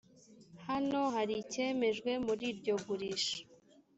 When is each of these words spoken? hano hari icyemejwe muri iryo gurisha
hano 0.67 0.99
hari 1.15 1.33
icyemejwe 1.43 2.11
muri 2.25 2.43
iryo 2.51 2.75
gurisha 2.85 3.35